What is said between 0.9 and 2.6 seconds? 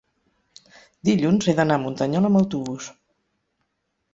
dilluns he d'anar a Muntanyola amb